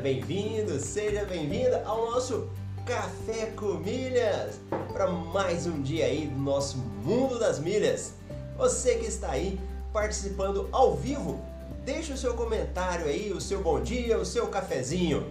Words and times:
bem-vindo, 0.00 0.80
seja 0.80 1.26
bem-vinda 1.26 1.82
ao 1.84 2.10
nosso 2.10 2.48
Café 2.86 3.52
com 3.54 3.74
Milhas 3.74 4.58
para 4.94 5.06
mais 5.06 5.66
um 5.66 5.82
dia 5.82 6.06
aí 6.06 6.26
do 6.26 6.38
nosso 6.38 6.78
Mundo 7.04 7.38
das 7.38 7.58
Milhas. 7.58 8.14
Você 8.56 8.94
que 8.94 9.04
está 9.04 9.32
aí 9.32 9.60
participando 9.92 10.70
ao 10.72 10.96
vivo, 10.96 11.38
deixa 11.84 12.14
o 12.14 12.16
seu 12.16 12.32
comentário 12.32 13.04
aí, 13.04 13.30
o 13.30 13.42
seu 13.42 13.62
bom 13.62 13.78
dia, 13.78 14.16
o 14.16 14.24
seu 14.24 14.46
cafezinho. 14.46 15.22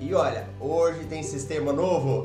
E 0.00 0.14
olha, 0.14 0.46
hoje 0.60 1.04
tem 1.06 1.24
sistema 1.24 1.72
novo. 1.72 2.22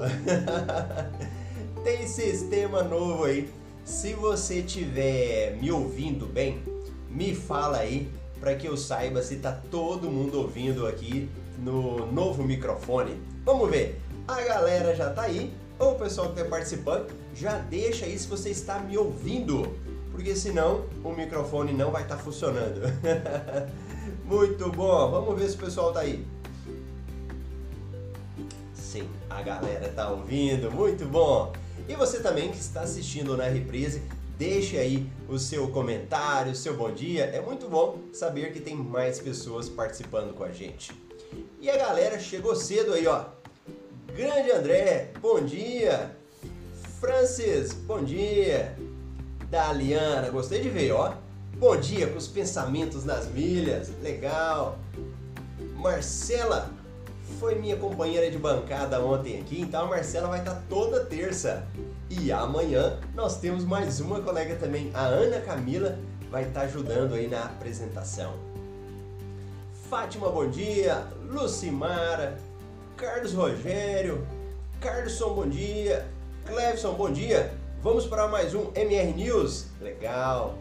tem 1.84 2.05
sistema 2.08 2.84
novo 2.84 3.24
aí. 3.24 3.50
Se 3.84 4.14
você 4.14 4.60
estiver 4.60 5.58
me 5.60 5.72
ouvindo 5.72 6.27
bem, 6.27 6.62
me 7.10 7.34
fala 7.34 7.80
aí 7.80 8.08
para 8.40 8.54
que 8.54 8.68
eu 8.68 8.77
saiba 8.77 9.24
se 9.24 9.38
tá 9.38 9.52
todo 9.72 10.12
mundo 10.12 10.40
ouvindo 10.40 10.86
aqui 10.86 11.27
no 11.58 12.12
novo 12.12 12.44
microfone. 12.44 13.22
Vamos 13.44 13.70
ver. 13.70 14.02
A 14.27 14.41
galera 14.41 14.96
já 14.96 15.12
tá 15.12 15.24
aí, 15.24 15.54
ou 15.80 15.94
o 15.94 15.96
pessoal 15.96 16.27
que 16.27 16.40
está 16.40 16.49
participando, 16.49 17.08
já 17.34 17.58
deixa 17.58 18.05
aí 18.05 18.18
se 18.18 18.27
você 18.27 18.49
está 18.49 18.80
me 18.80 18.98
ouvindo, 18.98 19.76
porque 20.12 20.36
senão 20.36 20.86
o 21.04 21.12
microfone 21.12 21.74
não 21.74 21.91
vai 21.91 22.04
estar 22.04 22.18
tá 22.18 22.22
funcionando. 22.22 22.82
Muito 24.26 24.72
bom. 24.72 25.12
Vamos 25.12 25.40
ver 25.40 25.49
se 25.49 25.55
o 25.55 25.60
pessoal 25.60 25.94
tá 25.94 26.02
aí. 26.02 26.26
Sim, 28.74 29.08
a 29.30 29.42
galera 29.42 29.90
tá 29.90 30.10
ouvindo. 30.10 30.71
Muito 30.71 31.05
bom. 31.05 31.54
E 31.88 31.96
você 31.96 32.20
também 32.20 32.52
que 32.52 32.58
está 32.58 32.82
assistindo 32.82 33.38
na 33.38 33.46
reprise, 33.46 34.02
Deixe 34.38 34.77
aí 34.77 35.10
o 35.27 35.40
seu 35.40 35.68
comentário, 35.70 36.52
o 36.52 36.55
seu 36.55 36.77
bom 36.77 36.92
dia. 36.92 37.24
É 37.24 37.42
muito 37.42 37.68
bom 37.68 37.98
saber 38.14 38.54
que 38.54 38.60
tem 38.60 38.76
mais 38.76 39.20
pessoas 39.20 39.68
participando 39.68 40.32
com 40.36 40.44
a 40.44 40.52
gente. 40.52 40.94
E 41.60 41.72
a 41.72 41.77
galera 41.77 42.20
chegou 42.20 42.55
cedo 42.55 42.94
aí, 42.94 43.08
ó. 43.08 43.26
Grande 44.16 44.52
André, 44.52 45.12
bom 45.20 45.41
dia. 45.41 46.16
Francis, 46.99 47.74
bom 47.74 48.04
dia. 48.04 48.77
Daliana, 49.49 50.30
gostei 50.30 50.62
de 50.62 50.70
ver, 50.70 50.91
ó. 50.91 51.16
Bom 51.55 51.76
dia 51.76 52.08
com 52.08 52.18
os 52.18 52.27
pensamentos 52.27 53.04
nas 53.04 53.27
milhas. 53.27 53.90
Legal. 54.04 54.77
Marcela, 55.76 56.70
foi 57.40 57.55
minha 57.55 57.76
companheira 57.76 58.30
de 58.30 58.38
bancada 58.38 59.04
ontem 59.04 59.40
aqui, 59.40 59.60
então 59.60 59.86
a 59.86 59.88
Marcela 59.88 60.27
vai 60.27 60.40
estar 60.40 60.64
toda 60.70 61.05
terça. 61.05 61.68
E 62.08 62.32
amanhã 62.32 62.99
nós 63.16 63.40
temos 63.40 63.66
mais 63.66 63.99
uma 63.99 64.22
colega 64.22 64.56
também, 64.58 64.92
a 64.94 65.06
Ana 65.06 65.42
Camila, 65.42 65.97
vai 66.30 66.44
estar 66.44 66.62
ajudando 66.62 67.16
aí 67.16 67.28
na 67.28 67.46
apresentação. 67.46 68.34
Fátima, 69.90 70.30
bom 70.30 70.50
dia. 70.50 71.07
Lucimara, 71.30 72.38
Carlos 72.97 73.31
Rogério, 73.31 74.28
Carlson, 74.81 75.34
bom 75.34 75.47
dia. 75.47 76.06
Clevson, 76.46 76.94
bom 76.94 77.09
dia. 77.09 77.53
Vamos 77.81 78.06
para 78.06 78.28
mais 78.28 78.53
um 78.53 78.70
MR 78.75 79.14
News. 79.14 79.68
Legal. 79.80 80.58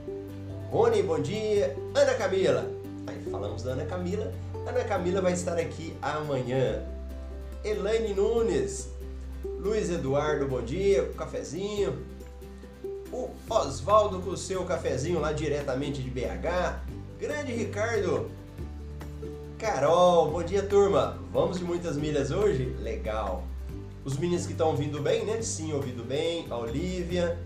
Rony, 0.71 1.03
bom 1.03 1.19
dia. 1.19 1.77
Ana 1.93 2.15
Camila. 2.15 2.71
Aí 3.09 3.21
falamos 3.29 3.65
da 3.65 3.73
Ana 3.73 3.85
Camila. 3.85 4.33
Ana 4.65 4.85
Camila 4.85 5.21
vai 5.21 5.33
estar 5.33 5.59
aqui 5.59 5.97
amanhã. 6.01 6.85
Elaine 7.65 8.15
Nunes, 8.15 8.91
Luiz 9.45 9.91
Eduardo, 9.91 10.47
bom 10.47 10.63
dia, 10.63 11.03
o 11.03 11.15
cafezinho. 11.15 11.99
O 13.11 13.31
Oswaldo 13.51 14.21
com 14.21 14.31
o 14.31 14.37
seu 14.37 14.65
cafezinho 14.65 15.19
lá 15.19 15.33
diretamente 15.33 16.01
de 16.01 16.11
BH. 16.11 16.79
Grande 17.19 17.53
Ricardo. 17.53 18.31
Carol, 19.59 20.31
bom 20.31 20.43
dia 20.43 20.63
turma. 20.63 21.19
Vamos 21.33 21.59
de 21.59 21.65
muitas 21.65 21.97
milhas 21.97 22.31
hoje? 22.31 22.77
Legal. 22.79 23.43
Os 24.05 24.19
meninos 24.19 24.45
que 24.45 24.53
estão 24.53 24.69
ouvindo 24.69 25.01
bem, 25.01 25.25
né? 25.25 25.41
Sim, 25.41 25.73
ouvindo 25.73 26.05
bem. 26.05 26.47
A 26.51 26.59
Olivia, 26.59 27.39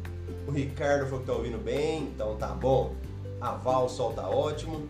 o 0.45 0.51
Ricardo 0.51 1.05
falou 1.05 1.19
que 1.19 1.31
está 1.31 1.33
ouvindo 1.35 1.59
bem, 1.59 2.11
então 2.13 2.35
tá 2.35 2.49
bom. 2.49 2.97
A 3.41 3.53
Val, 3.53 3.87
o 3.87 3.89
sol 3.89 4.13
tá 4.13 4.29
ótimo. 4.29 4.89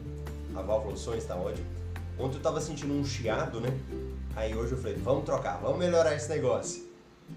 A 0.57 0.63
Val 0.63 0.81
falou, 0.81 0.95
o 0.95 0.99
som 0.99 1.13
está 1.13 1.37
ótimo. 1.37 1.67
Ontem 2.19 2.37
eu 2.37 2.43
tava 2.43 2.59
sentindo 2.59 2.95
um 2.95 3.05
chiado, 3.05 3.61
né? 3.61 3.69
Aí 4.35 4.55
hoje 4.55 4.73
eu 4.73 4.79
falei, 4.79 4.97
vamos 4.97 5.25
trocar, 5.25 5.59
vamos 5.61 5.79
melhorar 5.79 6.15
esse 6.15 6.31
negócio. 6.31 6.89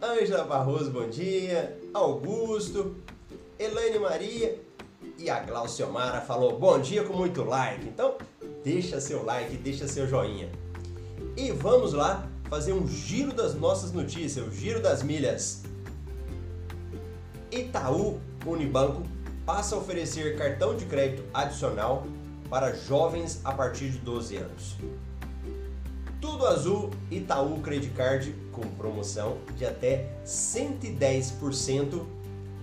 Ângela 0.02 0.46
Barroso, 0.46 0.92
bom 0.92 1.10
dia. 1.10 1.78
Augusto, 1.94 2.96
Elaine 3.60 4.00
Maria 4.00 4.58
e 5.18 5.30
a 5.30 5.40
Glauciomara 5.42 6.22
falou 6.22 6.58
bom 6.58 6.80
dia 6.80 7.04
com 7.04 7.14
muito 7.14 7.44
like. 7.44 7.86
Então, 7.86 8.16
deixa 8.64 9.00
seu 9.02 9.24
like, 9.24 9.58
deixa 9.58 9.88
seu 9.88 10.08
joinha. 10.08 10.50
E 11.36 11.52
vamos 11.52 11.94
lá 11.94 12.28
fazer 12.50 12.74
um 12.74 12.88
giro 12.88 13.34
das 13.34 13.56
nossas 13.56 13.92
notícias, 13.92 14.48
o 14.48 14.52
giro 14.52 14.82
das 14.82 15.04
milhas. 15.04 15.64
Itaú 17.52 18.20
Unibanco 18.46 19.04
passa 19.46 19.76
a 19.76 19.78
oferecer 19.78 20.38
cartão 20.38 20.76
de 20.76 20.86
crédito 20.86 21.24
adicional 21.34 22.06
para 22.50 22.74
jovens 22.74 23.42
a 23.44 23.52
partir 23.52 23.90
de 23.90 23.98
12 24.00 24.38
anos. 24.38 24.78
Tudo 26.22 26.48
Azul 26.48 26.90
Itaú 27.12 27.60
Credit 27.62 27.94
Card 27.94 28.34
com 28.52 28.62
promoção 28.62 29.38
de 29.58 29.66
até 29.66 30.10
110% 30.26 32.06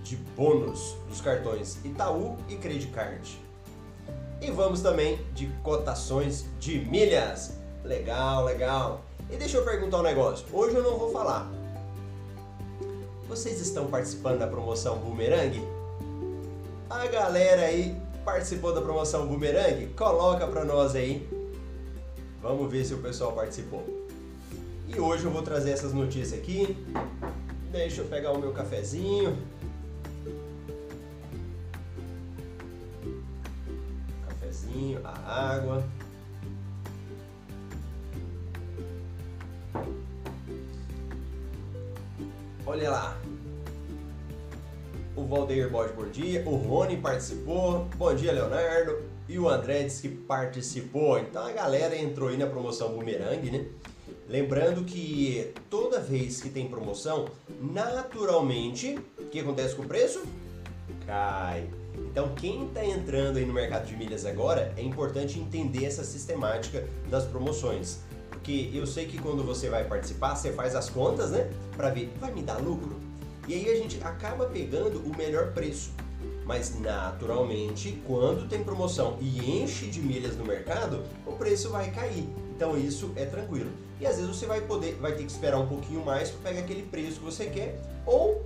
de 0.03 0.15
bônus 0.35 0.95
dos 1.07 1.21
cartões 1.21 1.77
Itaú 1.85 2.37
e 2.49 2.55
Credit 2.55 2.87
Card. 2.87 3.39
E 4.41 4.49
vamos 4.51 4.81
também 4.81 5.19
de 5.33 5.47
cotações 5.63 6.45
de 6.59 6.79
milhas. 6.79 7.53
Legal, 7.83 8.43
legal. 8.43 9.01
E 9.29 9.37
deixa 9.37 9.57
eu 9.57 9.63
perguntar 9.63 9.99
um 9.99 10.03
negócio. 10.03 10.45
Hoje 10.51 10.75
eu 10.75 10.83
não 10.83 10.97
vou 10.97 11.11
falar. 11.11 11.49
Vocês 13.29 13.61
estão 13.61 13.87
participando 13.87 14.39
da 14.39 14.47
promoção 14.47 14.97
Boomerang? 14.97 15.61
A 16.89 17.07
galera 17.07 17.61
aí 17.61 17.95
participou 18.25 18.73
da 18.73 18.81
promoção 18.81 19.27
Boomerang? 19.27 19.87
Coloca 19.95 20.45
pra 20.47 20.65
nós 20.65 20.95
aí 20.95 21.25
Vamos 22.41 22.71
ver 22.71 22.83
se 22.83 22.93
o 22.95 22.97
pessoal 22.97 23.33
participou. 23.33 23.85
E 24.87 24.99
hoje 24.99 25.25
eu 25.25 25.31
vou 25.31 25.43
trazer 25.43 25.71
essas 25.71 25.93
notícias 25.93 26.39
aqui. 26.39 26.75
Deixa 27.71 28.01
eu 28.01 28.05
pegar 28.05 28.31
o 28.31 28.39
meu 28.39 28.51
cafezinho. 28.51 29.37
Cafezinho, 34.81 34.99
a 35.03 35.53
água. 35.53 35.83
Olha 42.65 42.89
lá. 42.89 43.17
O 45.15 45.25
Valdeir 45.25 45.69
Borges, 45.69 45.95
bom 45.95 46.09
dia. 46.09 46.43
O 46.47 46.55
Rony 46.55 46.97
participou. 46.97 47.87
Bom 47.95 48.13
dia, 48.15 48.31
Leonardo 48.31 49.11
e 49.29 49.39
o 49.39 49.47
André 49.47 49.83
disse 49.83 50.01
que 50.01 50.15
participou. 50.15 51.19
Então 51.19 51.45
a 51.45 51.51
galera 51.51 51.95
entrou 51.95 52.29
aí 52.29 52.37
na 52.37 52.47
promoção 52.47 52.89
Boomerang, 52.89 53.49
né? 53.49 53.65
Lembrando 54.27 54.83
que 54.83 55.53
toda 55.69 55.99
vez 55.99 56.41
que 56.41 56.49
tem 56.49 56.67
promoção, 56.67 57.27
naturalmente, 57.61 58.97
o 59.19 59.25
que 59.25 59.39
acontece 59.39 59.75
com 59.75 59.83
o 59.83 59.87
preço? 59.87 60.23
Cai. 61.05 61.69
Então 62.11 62.35
quem 62.35 62.67
está 62.67 62.85
entrando 62.85 63.37
aí 63.37 63.45
no 63.45 63.53
mercado 63.53 63.87
de 63.87 63.95
milhas 63.95 64.25
agora, 64.25 64.73
é 64.75 64.81
importante 64.81 65.39
entender 65.39 65.85
essa 65.85 66.03
sistemática 66.03 66.85
das 67.09 67.25
promoções. 67.25 67.99
Porque 68.29 68.69
eu 68.73 68.85
sei 68.85 69.05
que 69.05 69.17
quando 69.17 69.43
você 69.43 69.69
vai 69.69 69.85
participar, 69.85 70.35
você 70.35 70.51
faz 70.51 70.75
as 70.75 70.89
contas, 70.89 71.31
né? 71.31 71.49
Para 71.77 71.89
ver, 71.89 72.11
vai 72.19 72.33
me 72.33 72.41
dar 72.41 72.57
lucro? 72.57 72.99
E 73.47 73.53
aí 73.53 73.69
a 73.69 73.75
gente 73.75 73.97
acaba 74.03 74.45
pegando 74.45 74.99
o 74.99 75.15
melhor 75.15 75.53
preço. 75.53 75.91
Mas 76.45 76.77
naturalmente, 76.77 78.01
quando 78.05 78.47
tem 78.49 78.61
promoção 78.61 79.17
e 79.21 79.61
enche 79.61 79.85
de 79.87 80.01
milhas 80.01 80.35
no 80.35 80.43
mercado, 80.43 81.03
o 81.25 81.31
preço 81.33 81.69
vai 81.69 81.91
cair. 81.91 82.27
Então 82.55 82.77
isso 82.77 83.11
é 83.15 83.25
tranquilo. 83.25 83.71
E 84.01 84.05
às 84.05 84.17
vezes 84.17 84.35
você 84.35 84.45
vai 84.45 84.59
poder, 84.61 84.95
vai 84.95 85.13
ter 85.13 85.23
que 85.23 85.31
esperar 85.31 85.59
um 85.59 85.67
pouquinho 85.67 86.03
mais 86.03 86.29
para 86.29 86.49
pegar 86.49 86.65
aquele 86.65 86.83
preço 86.83 87.19
que 87.19 87.25
você 87.25 87.45
quer, 87.45 87.79
ou 88.05 88.43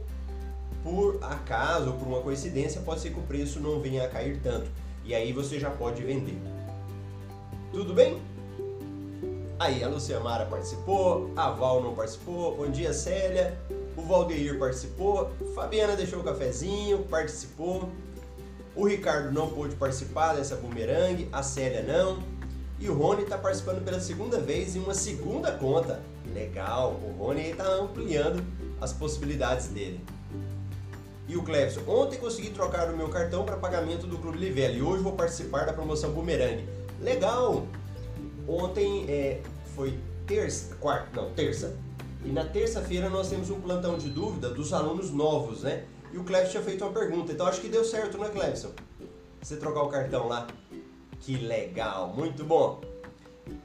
por 0.86 1.18
acaso, 1.22 1.88
ou 1.88 1.98
por 1.98 2.08
uma 2.08 2.22
coincidência, 2.22 2.80
pode 2.80 3.02
ser 3.02 3.10
que 3.10 3.20
o 3.20 3.24
preço 3.24 3.60
não 3.60 3.82
venha 3.82 4.06
a 4.06 4.08
cair 4.08 4.40
tanto. 4.42 4.70
E 5.04 5.14
aí 5.14 5.34
você 5.34 5.60
já 5.60 5.70
pode 5.70 6.02
vender. 6.02 6.40
Tudo 7.74 7.94
bem? 7.94 8.22
Aí, 9.60 9.84
a 9.84 9.90
Luciamara 9.90 10.46
participou, 10.46 11.32
a 11.36 11.50
Val 11.50 11.82
não 11.82 11.94
participou. 11.94 12.56
Bom 12.56 12.70
dia, 12.70 12.94
Célia 12.94 13.58
o 13.96 14.02
Valdeir 14.02 14.60
participou, 14.60 15.32
Fabiana 15.54 15.96
deixou 15.96 16.20
o 16.20 16.24
cafezinho, 16.24 17.00
participou, 17.06 17.90
o 18.76 18.86
Ricardo 18.86 19.32
não 19.32 19.50
pôde 19.50 19.76
participar 19.76 20.36
dessa 20.36 20.56
bumerangue, 20.56 21.30
a 21.32 21.42
Célia 21.42 21.82
não, 21.82 22.22
e 22.78 22.90
o 22.90 22.94
Rony 22.94 23.24
está 23.24 23.38
participando 23.38 23.84
pela 23.86 24.02
segunda 24.02 24.40
vez 24.40 24.76
em 24.76 24.80
uma 24.80 24.94
segunda 24.94 25.52
conta. 25.54 26.02
Legal, 26.34 26.92
o 26.92 27.16
Rony 27.18 27.52
está 27.52 27.66
ampliando 27.68 28.44
as 28.82 28.92
possibilidades 28.92 29.68
dele. 29.68 30.02
E 31.28 31.36
o 31.36 31.44
Clebson, 31.44 31.82
ontem 31.88 32.18
consegui 32.18 32.52
trocar 32.52 32.94
o 32.94 32.98
meu 32.98 33.10
cartão 33.10 33.44
para 33.46 33.58
pagamento 33.58 34.06
do 34.06 34.18
Clube 34.18 34.38
Livelo 34.38 34.76
e 34.76 34.82
hoje 34.82 35.04
vou 35.04 35.14
participar 35.14 35.66
da 35.66 35.74
promoção 35.74 36.12
Boomerang. 36.12 36.64
Legal! 37.02 37.66
ontem 38.48 39.06
é, 39.10 39.42
foi 39.76 39.98
terça, 40.26 40.76
quarta, 40.76 41.22
não, 41.22 41.32
terça. 41.32 41.76
E 42.24 42.30
na 42.30 42.44
terça-feira 42.44 43.10
nós 43.10 43.30
temos 43.30 43.50
um 43.50 43.60
plantão 43.60 43.98
de 43.98 44.10
dúvida 44.10 44.50
dos 44.50 44.74
alunos 44.74 45.12
novos, 45.12 45.64
né? 45.64 45.86
E 46.12 46.18
o 46.18 46.24
Clebson 46.24 46.52
tinha 46.52 46.64
feito 46.64 46.84
uma 46.84 46.94
pergunta, 46.94 47.32
então 47.32 47.46
acho 47.46 47.62
que 47.62 47.68
deu 47.68 47.84
certo, 47.84 48.18
né, 48.18 48.30
Clebson? 48.30 48.72
Você 49.42 49.58
trocar 49.58 49.84
o 49.84 49.90
cartão 49.90 50.28
lá. 50.28 50.48
Que 51.20 51.38
legal, 51.38 52.14
muito 52.16 52.44
bom. 52.44 52.82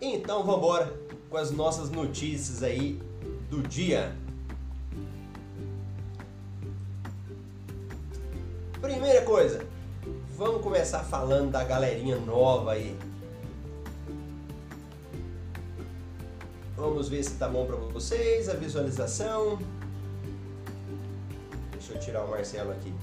Então 0.01 0.43
vamos 0.43 0.59
embora 0.59 0.93
com 1.29 1.37
as 1.37 1.51
nossas 1.51 1.91
notícias 1.91 2.63
aí 2.63 3.01
do 3.49 3.63
dia. 3.63 4.15
Primeira 8.81 9.21
coisa, 9.27 9.63
vamos 10.39 10.63
começar 10.63 11.01
falando 11.01 11.51
da 11.51 11.63
galerinha 11.63 12.17
nova 12.17 12.73
aí. 12.73 12.99
Vamos 16.75 17.07
ver 17.11 17.23
se 17.23 17.33
tá 17.33 17.47
bom 17.47 17.67
para 17.67 17.77
vocês 17.77 18.49
a 18.49 18.55
visualização. 18.55 19.59
Deixa 21.73 21.93
eu 21.93 22.01
tirar 22.01 22.25
o 22.25 22.31
Marcelo 22.31 22.73
aqui. 22.73 22.95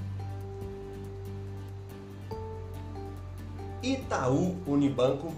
Itaú 3.84 4.58
Unibanco 4.66 5.32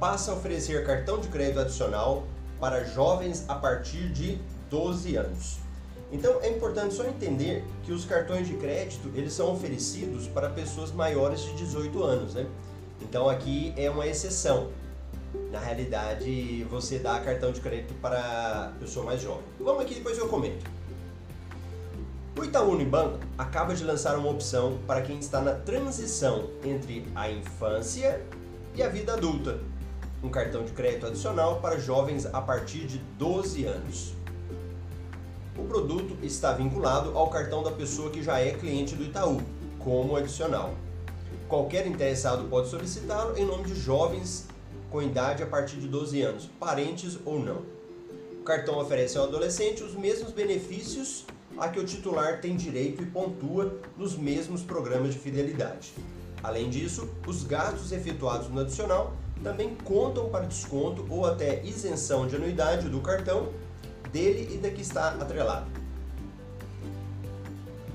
passa 0.00 0.32
a 0.32 0.34
oferecer 0.34 0.84
cartão 0.84 1.20
de 1.20 1.28
crédito 1.28 1.60
adicional 1.60 2.24
para 2.58 2.82
jovens 2.82 3.44
a 3.48 3.54
partir 3.54 4.12
de 4.12 4.40
12 4.68 5.14
anos. 5.14 5.65
Então 6.12 6.40
é 6.40 6.50
importante 6.50 6.94
só 6.94 7.04
entender 7.04 7.64
que 7.82 7.92
os 7.92 8.04
cartões 8.04 8.46
de 8.46 8.54
crédito 8.54 9.10
eles 9.14 9.32
são 9.32 9.52
oferecidos 9.52 10.28
para 10.28 10.48
pessoas 10.48 10.92
maiores 10.92 11.42
de 11.42 11.54
18 11.54 12.02
anos, 12.02 12.34
né? 12.34 12.46
Então 13.02 13.28
aqui 13.28 13.72
é 13.76 13.90
uma 13.90 14.06
exceção. 14.06 14.70
Na 15.50 15.58
realidade, 15.58 16.64
você 16.64 16.98
dá 16.98 17.18
cartão 17.20 17.52
de 17.52 17.60
crédito 17.60 17.94
para 17.94 18.72
pessoa 18.78 19.04
mais 19.04 19.20
jovem. 19.20 19.44
Vamos 19.60 19.82
aqui 19.82 19.94
depois 19.94 20.16
eu 20.16 20.28
comento. 20.28 20.64
O 22.38 22.44
Itaú 22.44 22.72
Unibanco 22.72 23.18
acaba 23.36 23.74
de 23.74 23.82
lançar 23.82 24.16
uma 24.18 24.30
opção 24.30 24.78
para 24.86 25.00
quem 25.02 25.18
está 25.18 25.40
na 25.40 25.52
transição 25.52 26.50
entre 26.62 27.06
a 27.14 27.30
infância 27.30 28.22
e 28.74 28.82
a 28.82 28.88
vida 28.88 29.14
adulta. 29.14 29.58
Um 30.22 30.28
cartão 30.28 30.62
de 30.62 30.72
crédito 30.72 31.06
adicional 31.06 31.60
para 31.60 31.78
jovens 31.78 32.26
a 32.26 32.40
partir 32.40 32.86
de 32.86 32.98
12 33.18 33.64
anos. 33.64 34.14
O 35.58 35.64
produto 35.64 36.16
está 36.22 36.52
vinculado 36.52 37.16
ao 37.16 37.30
cartão 37.30 37.62
da 37.62 37.70
pessoa 37.70 38.10
que 38.10 38.22
já 38.22 38.38
é 38.38 38.50
cliente 38.50 38.94
do 38.94 39.04
Itaú, 39.04 39.40
como 39.78 40.14
adicional. 40.14 40.74
Qualquer 41.48 41.86
interessado 41.86 42.46
pode 42.50 42.68
solicitá-lo 42.68 43.38
em 43.38 43.46
nome 43.46 43.64
de 43.64 43.74
jovens 43.74 44.46
com 44.90 45.02
idade 45.02 45.42
a 45.42 45.46
partir 45.46 45.76
de 45.76 45.88
12 45.88 46.20
anos, 46.20 46.50
parentes 46.60 47.18
ou 47.24 47.40
não. 47.40 47.62
O 48.38 48.42
cartão 48.44 48.78
oferece 48.78 49.16
ao 49.16 49.24
adolescente 49.24 49.82
os 49.82 49.94
mesmos 49.94 50.30
benefícios 50.30 51.24
a 51.56 51.68
que 51.68 51.80
o 51.80 51.84
titular 51.84 52.40
tem 52.40 52.54
direito 52.54 53.02
e 53.02 53.06
pontua 53.06 53.78
nos 53.96 54.14
mesmos 54.14 54.62
programas 54.62 55.14
de 55.14 55.20
fidelidade. 55.20 55.94
Além 56.42 56.68
disso, 56.68 57.08
os 57.26 57.44
gastos 57.44 57.92
efetuados 57.92 58.48
no 58.48 58.60
adicional 58.60 59.14
também 59.42 59.74
contam 59.84 60.28
para 60.28 60.44
desconto 60.44 61.06
ou 61.08 61.24
até 61.24 61.64
isenção 61.64 62.26
de 62.26 62.36
anuidade 62.36 62.88
do 62.88 63.00
cartão 63.00 63.48
dele 64.16 64.54
e 64.54 64.56
da 64.56 64.70
que 64.70 64.80
está 64.80 65.08
atrelado. 65.10 65.66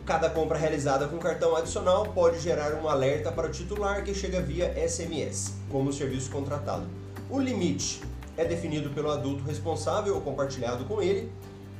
Cada 0.05 0.29
compra 0.29 0.57
realizada 0.57 1.07
com 1.07 1.17
cartão 1.17 1.55
adicional 1.55 2.05
pode 2.13 2.39
gerar 2.39 2.75
um 2.75 2.87
alerta 2.87 3.31
para 3.31 3.47
o 3.47 3.51
titular 3.51 4.03
que 4.03 4.13
chega 4.13 4.39
via 4.39 4.71
SMS, 4.87 5.55
como 5.69 5.91
serviço 5.91 6.29
contratado. 6.29 6.85
O 7.27 7.39
limite 7.39 8.03
é 8.37 8.45
definido 8.45 8.91
pelo 8.91 9.09
adulto 9.09 9.43
responsável 9.43 10.13
ou 10.13 10.21
compartilhado 10.21 10.85
com 10.85 11.01
ele, 11.01 11.31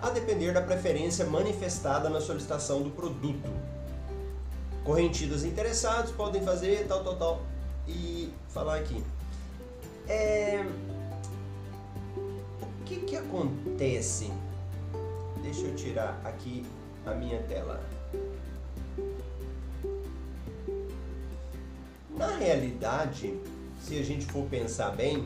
a 0.02 0.10
depender 0.10 0.52
da 0.54 0.62
preferência 0.62 1.26
manifestada 1.26 2.10
na 2.10 2.20
solicitação 2.20 2.82
do 2.82 2.90
produto. 2.90 3.50
Correntidas 4.84 5.44
interessados 5.44 6.12
podem 6.12 6.42
fazer 6.42 6.88
tal, 6.88 7.04
tal, 7.04 7.16
tal 7.16 7.42
e 7.88 8.34
falar 8.50 8.78
aqui. 8.78 9.04
É, 10.08 10.66
que, 12.92 13.06
que 13.06 13.16
acontece? 13.16 14.30
Deixa 15.42 15.62
eu 15.62 15.76
tirar 15.76 16.20
aqui 16.26 16.66
a 17.06 17.14
minha 17.14 17.42
tela. 17.44 17.82
Na 22.10 22.36
realidade, 22.36 23.34
se 23.82 23.98
a 23.98 24.04
gente 24.04 24.26
for 24.26 24.46
pensar 24.48 24.92
bem, 24.92 25.26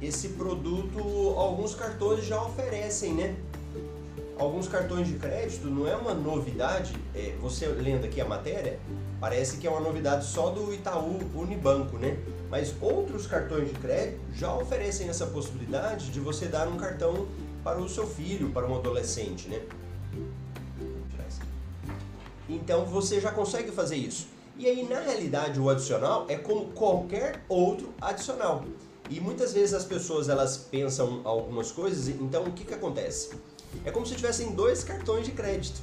esse 0.00 0.30
produto 0.30 0.98
alguns 1.36 1.74
cartões 1.74 2.24
já 2.24 2.42
oferecem, 2.42 3.12
né? 3.12 3.36
Alguns 4.38 4.66
cartões 4.66 5.06
de 5.06 5.14
crédito 5.14 5.68
não 5.68 5.86
é 5.86 5.94
uma 5.94 6.14
novidade. 6.14 6.94
É, 7.14 7.34
você 7.40 7.66
lendo 7.68 8.06
aqui 8.06 8.20
a 8.20 8.24
matéria, 8.24 8.80
parece 9.20 9.58
que 9.58 9.66
é 9.66 9.70
uma 9.70 9.80
novidade 9.80 10.24
só 10.24 10.50
do 10.50 10.72
Itaú 10.74 11.20
Unibanco, 11.34 11.98
né? 11.98 12.18
Mas 12.50 12.74
outros 12.80 13.26
cartões 13.26 13.68
de 13.68 13.74
crédito 13.78 14.20
já 14.34 14.54
oferecem 14.54 15.08
essa 15.08 15.26
possibilidade 15.26 16.10
de 16.10 16.20
você 16.20 16.46
dar 16.46 16.68
um 16.68 16.76
cartão 16.76 17.26
para 17.62 17.80
o 17.80 17.88
seu 17.88 18.06
filho, 18.06 18.50
para 18.50 18.66
um 18.66 18.76
adolescente, 18.76 19.48
né? 19.48 19.60
Então 22.48 22.84
você 22.84 23.20
já 23.20 23.30
consegue 23.30 23.70
fazer 23.72 23.96
isso. 23.96 24.28
E 24.56 24.66
aí, 24.66 24.86
na 24.86 25.00
realidade, 25.00 25.58
o 25.58 25.68
adicional 25.68 26.26
é 26.28 26.36
como 26.36 26.66
qualquer 26.66 27.42
outro 27.48 27.92
adicional. 28.00 28.64
E 29.10 29.20
muitas 29.20 29.52
vezes 29.52 29.74
as 29.74 29.84
pessoas 29.84 30.28
elas 30.28 30.56
pensam 30.56 31.20
algumas 31.24 31.72
coisas, 31.72 32.08
então 32.08 32.44
o 32.44 32.52
que, 32.52 32.64
que 32.64 32.72
acontece? 32.72 33.34
É 33.84 33.90
como 33.90 34.06
se 34.06 34.14
tivessem 34.14 34.52
dois 34.52 34.84
cartões 34.84 35.26
de 35.26 35.32
crédito. 35.32 35.80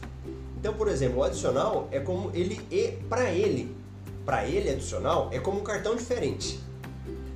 Então, 0.57 0.73
por 0.73 0.87
exemplo, 0.87 1.19
o 1.19 1.23
adicional 1.23 1.87
é 1.91 1.99
como 1.99 2.31
ele 2.33 2.61
é 2.71 2.97
para 3.09 3.31
ele 3.31 3.75
para 4.25 4.45
ele 4.47 4.69
adicional 4.69 5.29
é 5.31 5.39
como 5.39 5.59
um 5.59 5.63
cartão 5.63 5.95
diferente. 5.95 6.59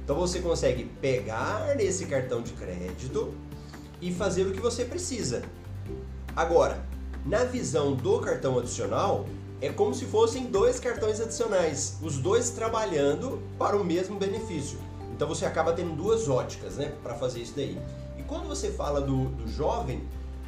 Então 0.03 0.15
você 0.15 0.39
consegue 0.39 0.85
pegar 1.01 1.79
esse 1.79 2.05
cartão 2.05 2.41
de 2.41 2.53
crédito 2.53 3.33
e 4.01 4.13
fazer 4.13 4.45
o 4.45 4.51
que 4.51 4.59
você 4.59 4.85
precisa. 4.85 5.43
Agora, 6.35 6.85
na 7.25 7.43
visão 7.43 7.95
do 7.95 8.19
cartão 8.19 8.59
adicional, 8.59 9.25
é 9.61 9.69
como 9.69 9.95
se 9.95 10.05
fossem 10.05 10.45
dois 10.45 10.79
cartões 10.79 11.19
adicionais, 11.19 11.97
os 12.01 12.17
dois 12.17 12.51
trabalhando 12.51 13.41
para 13.57 13.75
o 13.75 13.83
mesmo 13.83 14.17
benefício. 14.17 14.77
Então 15.15 15.27
você 15.27 15.45
acaba 15.45 15.73
tendo 15.73 15.95
duas 15.95 16.27
óticas, 16.27 16.75
né, 16.75 16.93
para 17.01 17.15
fazer 17.15 17.39
isso 17.39 17.53
daí. 17.55 17.79
E 18.17 18.23
quando 18.23 18.47
você 18.47 18.69
fala 18.69 19.01
do, 19.01 19.25
do 19.29 19.47
jovem, 19.47 20.03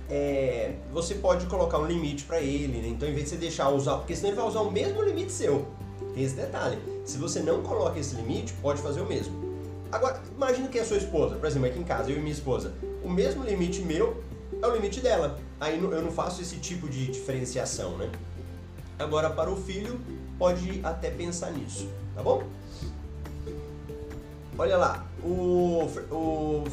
é, 0.10 0.76
você 0.92 1.16
pode 1.16 1.46
colocar 1.48 1.80
um 1.80 1.86
limite 1.86 2.26
para 2.26 2.40
ele, 2.42 2.82
né? 2.82 2.88
então 2.90 3.08
em 3.08 3.14
vez 3.14 3.26
de 3.26 3.32
você 3.32 3.38
deixar 3.38 3.70
usar, 3.70 3.98
porque 3.98 4.16
senão 4.16 4.30
ele 4.30 4.38
vai 4.38 4.48
usar 4.48 4.62
o 4.62 4.72
mesmo 4.72 5.02
limite 5.02 5.32
seu. 5.32 5.66
Esse 6.18 6.36
detalhe. 6.36 6.80
Se 7.06 7.18
você 7.20 7.42
não 7.42 7.62
coloca 7.62 8.00
esse 8.00 8.16
limite, 8.16 8.52
pode 8.54 8.82
fazer 8.82 9.02
o 9.02 9.06
mesmo. 9.06 9.48
Agora, 9.92 10.20
imagina 10.36 10.68
que 10.68 10.80
é 10.80 10.82
a 10.82 10.86
sua 10.86 10.98
esposa, 10.98 11.36
por 11.36 11.46
exemplo, 11.46 11.68
aqui 11.68 11.80
em 11.80 11.84
casa, 11.84 12.10
eu 12.10 12.18
e 12.18 12.20
minha 12.20 12.34
esposa. 12.34 12.74
O 13.04 13.10
mesmo 13.10 13.44
limite 13.44 13.82
meu 13.82 14.22
é 14.60 14.66
o 14.66 14.74
limite 14.74 15.00
dela. 15.00 15.40
Aí 15.60 15.78
eu 15.80 16.02
não 16.02 16.12
faço 16.12 16.42
esse 16.42 16.58
tipo 16.58 16.90
de 16.90 17.06
diferenciação, 17.06 17.98
né? 17.98 18.10
Agora, 18.98 19.30
para 19.30 19.52
o 19.52 19.56
filho, 19.56 20.00
pode 20.40 20.82
até 20.84 21.12
pensar 21.12 21.52
nisso, 21.52 21.88
tá 22.16 22.24
bom? 22.24 22.44
Olha 24.58 24.76
lá, 24.76 25.06
o, 25.24 25.88
o 26.12 26.64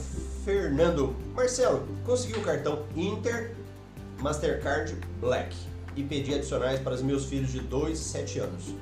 Fernando 0.43 1.15
Marcelo 1.35 1.87
conseguiu 2.07 2.39
o 2.39 2.43
cartão 2.43 2.83
Inter 2.97 3.55
Mastercard 4.21 4.97
Black 5.21 5.55
e 5.95 6.03
pedi 6.03 6.35
adicionais 6.35 6.81
para 6.81 6.95
os 6.95 7.03
meus 7.03 7.27
filhos 7.27 7.53
de 7.53 7.61
2 7.61 8.01
e 8.01 8.03
7 8.03 8.39
anos 8.39 8.75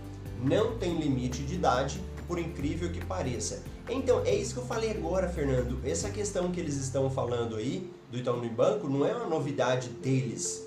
não 0.42 0.76
tem 0.76 0.98
limite 0.98 1.42
de 1.42 1.54
idade, 1.54 2.00
por 2.26 2.38
incrível 2.38 2.90
que 2.90 3.04
pareça. 3.04 3.62
Então, 3.88 4.22
é 4.24 4.34
isso 4.34 4.54
que 4.54 4.60
eu 4.60 4.66
falei 4.66 4.90
agora, 4.90 5.28
Fernando. 5.28 5.80
Essa 5.84 6.10
questão 6.10 6.50
que 6.50 6.60
eles 6.60 6.76
estão 6.76 7.10
falando 7.10 7.56
aí 7.56 7.90
do 8.10 8.18
Itaú 8.18 8.40
Banco 8.50 8.88
não 8.88 9.06
é 9.06 9.14
uma 9.14 9.26
novidade 9.26 9.88
deles. 9.88 10.64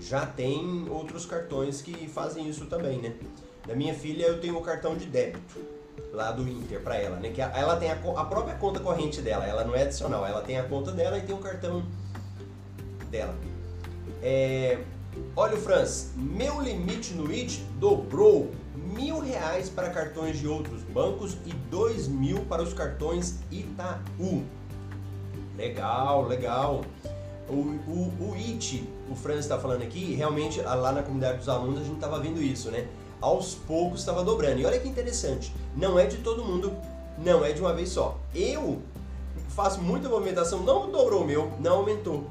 Já 0.00 0.24
tem 0.24 0.86
outros 0.88 1.26
cartões 1.26 1.82
que 1.82 2.08
fazem 2.08 2.48
isso 2.48 2.66
também, 2.66 2.98
né? 2.98 3.14
Da 3.66 3.74
minha 3.74 3.94
filha 3.94 4.26
eu 4.26 4.40
tenho 4.40 4.56
o 4.56 4.60
cartão 4.60 4.96
de 4.96 5.06
débito 5.06 5.60
lá 6.12 6.30
do 6.30 6.46
Inter 6.48 6.80
para 6.80 6.96
ela, 6.96 7.16
né? 7.16 7.30
Que 7.30 7.40
ela 7.40 7.76
tem 7.76 7.90
a, 7.90 7.94
a, 7.94 8.24
própria 8.24 8.54
conta 8.54 8.80
corrente 8.80 9.20
dela, 9.20 9.46
ela 9.46 9.64
não 9.64 9.74
é 9.74 9.82
adicional, 9.82 10.24
ela 10.24 10.42
tem 10.42 10.58
a 10.58 10.64
conta 10.64 10.92
dela 10.92 11.18
e 11.18 11.22
tem 11.22 11.34
o 11.34 11.38
cartão 11.38 11.84
dela. 13.10 13.34
É, 14.22 14.78
olha 15.34 15.54
o 15.54 15.60
Franz, 15.60 16.12
meu 16.16 16.60
limite 16.60 17.14
no 17.14 17.30
IT 17.30 17.62
dobrou 17.78 18.50
mil 18.74 19.20
reais 19.20 19.68
para 19.68 19.90
cartões 19.90 20.38
de 20.38 20.48
outros 20.48 20.82
bancos 20.82 21.36
e 21.46 21.52
dois 21.70 22.08
mil 22.08 22.40
para 22.46 22.62
os 22.62 22.72
cartões 22.72 23.38
Itaú. 23.50 24.42
Legal, 25.56 26.26
legal. 26.26 26.84
O, 27.48 27.52
o, 27.52 28.12
o 28.20 28.34
IT, 28.36 28.88
o 29.10 29.14
Franz 29.14 29.40
está 29.40 29.58
falando 29.58 29.82
aqui, 29.82 30.14
realmente 30.14 30.60
lá 30.60 30.90
na 30.92 31.02
comunidade 31.02 31.38
dos 31.38 31.48
alunos 31.48 31.80
a 31.80 31.84
gente 31.84 31.96
estava 31.96 32.18
vendo 32.18 32.42
isso, 32.42 32.70
né? 32.70 32.88
Aos 33.20 33.54
poucos 33.54 34.00
estava 34.00 34.24
dobrando. 34.24 34.60
E 34.60 34.64
olha 34.64 34.78
que 34.78 34.88
interessante, 34.88 35.54
não 35.76 35.98
é 35.98 36.06
de 36.06 36.18
todo 36.18 36.44
mundo, 36.44 36.72
não 37.18 37.44
é 37.44 37.52
de 37.52 37.60
uma 37.60 37.72
vez 37.72 37.90
só. 37.90 38.18
Eu 38.34 38.80
faço 39.50 39.80
muita 39.80 40.08
movimentação, 40.08 40.62
não 40.62 40.90
dobrou 40.90 41.22
o 41.22 41.26
meu, 41.26 41.52
não 41.60 41.76
aumentou. 41.76 42.24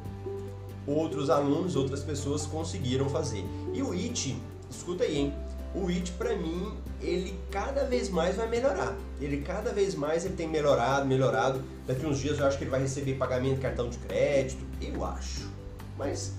Outros 0.85 1.29
alunos, 1.29 1.75
outras 1.75 2.03
pessoas 2.03 2.45
conseguiram 2.45 3.07
fazer. 3.07 3.45
E 3.73 3.81
o 3.81 3.93
IT, 3.93 4.35
escuta 4.69 5.05
aí, 5.05 5.17
hein? 5.17 5.33
O 5.75 5.89
IT 5.89 6.11
para 6.13 6.35
mim, 6.35 6.77
ele 7.01 7.37
cada 7.49 7.85
vez 7.85 8.09
mais 8.09 8.35
vai 8.35 8.47
melhorar. 8.47 8.95
Ele 9.19 9.41
cada 9.41 9.71
vez 9.71 9.95
mais 9.95 10.25
ele 10.25 10.35
tem 10.35 10.47
melhorado, 10.47 11.05
melhorado. 11.05 11.61
Daqui 11.87 12.05
uns 12.05 12.19
dias 12.19 12.39
eu 12.39 12.45
acho 12.45 12.57
que 12.57 12.63
ele 12.63 12.71
vai 12.71 12.81
receber 12.81 13.15
pagamento 13.15 13.55
de 13.55 13.61
cartão 13.61 13.89
de 13.89 13.97
crédito, 13.97 14.63
eu 14.81 15.03
acho. 15.03 15.49
Mas 15.97 16.33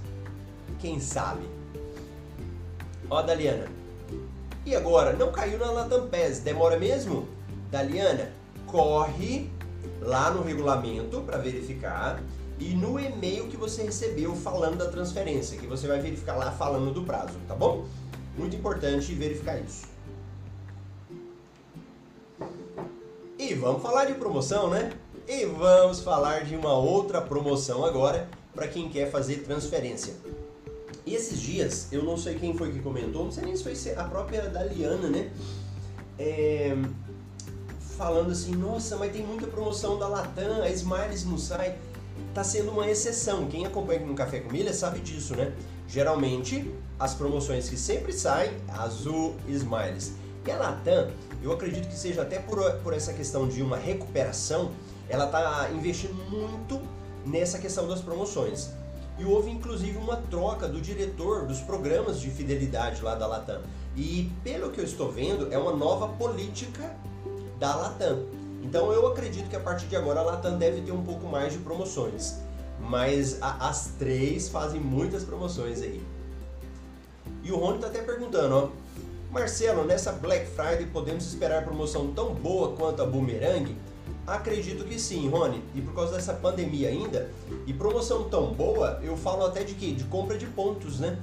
quem 0.79 1.01
sabe? 1.01 1.45
Ó, 3.11 3.23
Daliana. 3.23 3.67
E 4.65 4.75
agora, 4.75 5.13
não 5.13 5.31
caiu 5.31 5.59
na 5.59 5.71
Latam 5.71 6.09
PES, 6.09 6.39
demora 6.39 6.79
mesmo? 6.79 7.29
Daliana, 7.71 8.33
corre 8.67 9.51
lá 10.01 10.31
no 10.31 10.43
regulamento 10.43 11.21
para 11.23 11.39
verificar 11.39 12.23
e 12.59 12.75
no 12.75 12.99
e-mail 12.99 13.49
que 13.49 13.57
você 13.57 13.83
recebeu 13.83 14.35
falando 14.35 14.79
da 14.79 14.87
transferência, 14.87 15.59
que 15.59 15.67
você 15.67 15.87
vai 15.87 15.99
verificar 15.99 16.37
lá 16.37 16.51
falando 16.53 16.93
do 16.93 17.03
prazo, 17.03 17.35
tá 17.49 17.55
bom? 17.55 17.85
Muito 18.37 18.57
importante 18.57 19.15
verificar 19.15 19.59
isso. 19.61 19.87
E 23.39 23.55
vamos 23.55 23.83
falar 23.83 24.07
de 24.07 24.15
promoção, 24.15 24.71
né? 24.71 24.93
E 25.29 25.45
vamos 25.47 26.01
falar 26.01 26.45
de 26.45 26.57
uma 26.57 26.73
outra 26.73 27.21
promoção 27.21 27.85
agora 27.85 28.29
para 28.55 28.69
quem 28.69 28.89
quer 28.89 29.11
fazer 29.11 29.39
transferência. 29.39 30.15
E 31.07 31.15
esses 31.15 31.39
dias, 31.39 31.89
eu 31.93 32.03
não 32.03 32.17
sei 32.17 32.35
quem 32.39 32.57
foi 32.57 32.73
que 32.73 32.79
comentou, 32.79 33.25
não 33.25 33.33
sei 33.33 33.45
nem 33.45 33.57
se 33.57 33.63
foi 33.63 33.95
a 33.95 34.05
própria 34.05 34.49
Daliana, 34.49 35.09
né? 35.09 35.31
É, 36.19 36.75
falando 37.97 38.31
assim, 38.31 38.53
nossa, 38.53 38.97
mas 38.97 39.13
tem 39.13 39.25
muita 39.25 39.47
promoção 39.47 39.99
da 39.99 40.09
Latam, 40.09 40.63
a 40.63 40.71
Smiles 40.71 41.25
não 41.25 41.39
sai. 41.39 41.77
Tá 42.33 42.43
sendo 42.43 42.71
uma 42.71 42.89
exceção. 42.89 43.47
Quem 43.47 43.67
acompanha 43.67 44.01
aqui 44.01 44.09
no 44.09 44.15
Café 44.15 44.41
com 44.41 44.51
Milha 44.51 44.73
sabe 44.73 45.01
disso, 45.01 45.37
né? 45.37 45.53
Geralmente, 45.87 46.73
as 46.99 47.15
promoções 47.15 47.69
que 47.69 47.77
sempre 47.77 48.13
saem, 48.13 48.53
Azul 48.69 49.35
Smiles. 49.49 50.13
E 50.47 50.51
a 50.51 50.57
Latam, 50.57 51.11
eu 51.43 51.53
acredito 51.53 51.89
que 51.89 51.97
seja 51.97 52.23
até 52.23 52.39
por, 52.39 52.59
por 52.83 52.93
essa 52.93 53.13
questão 53.13 53.49
de 53.49 53.63
uma 53.63 53.77
recuperação, 53.77 54.73
ela 55.09 55.27
tá 55.27 55.71
investindo 55.75 56.15
muito 56.31 56.81
nessa 57.25 57.59
questão 57.59 57.89
das 57.89 58.01
promoções. 58.01 58.71
E 59.19 59.25
houve 59.25 59.51
inclusive 59.51 59.97
uma 59.97 60.17
troca 60.17 60.67
do 60.67 60.81
diretor 60.81 61.47
dos 61.47 61.61
programas 61.61 62.21
de 62.21 62.31
fidelidade 62.31 63.01
lá 63.03 63.15
da 63.15 63.27
Latam. 63.27 63.63
E 63.97 64.31
pelo 64.43 64.71
que 64.71 64.81
eu 64.81 64.85
estou 64.85 65.11
vendo, 65.11 65.53
é 65.53 65.59
uma 65.59 65.73
nova 65.73 66.09
política 66.09 66.95
da 67.59 67.75
Latam. 67.77 68.25
Então 68.63 68.93
eu 68.93 69.07
acredito 69.07 69.49
que 69.49 69.57
a 69.57 69.61
partir 69.61 69.87
de 69.87 69.97
agora 69.97 70.21
a 70.21 70.23
Latam 70.25 70.59
deve 70.59 70.81
ter 70.81 70.93
um 70.93 71.05
pouco 71.05 71.27
mais 71.27 71.53
de 71.53 71.59
promoções. 71.61 72.39
Mas 72.81 73.41
a, 73.43 73.69
as 73.69 73.93
três 73.99 74.49
fazem 74.49 74.81
muitas 74.81 75.25
promoções 75.25 75.81
aí. 75.81 76.03
E 77.43 77.53
o 77.53 77.57
Rony 77.57 77.77
está 77.77 77.89
até 77.89 78.03
perguntando, 78.03 78.55
ó. 78.55 78.85
Marcelo, 79.31 79.85
nessa 79.85 80.13
Black 80.13 80.47
Friday 80.47 80.87
podemos 80.87 81.27
esperar 81.27 81.65
promoção 81.65 82.13
tão 82.13 82.35
boa 82.35 82.77
quanto 82.77 83.03
a 83.03 83.07
Boomerang? 83.07 83.77
Acredito 84.27 84.85
que 84.85 84.99
sim, 84.99 85.29
Rony. 85.29 85.63
E 85.75 85.81
por 85.81 85.95
causa 85.95 86.15
dessa 86.15 86.33
pandemia 86.33 86.89
ainda, 86.89 87.29
e 87.67 87.73
promoção 87.73 88.29
tão 88.29 88.53
boa, 88.53 89.01
eu 89.03 89.17
falo 89.17 89.45
até 89.45 89.63
de 89.63 89.75
quê? 89.75 89.93
De 89.93 90.05
compra 90.05 90.39
de 90.39 90.47
pontos, 90.47 91.01
né? 91.01 91.19